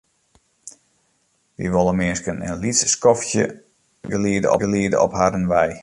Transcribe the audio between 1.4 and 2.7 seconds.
Wy wolle minsken in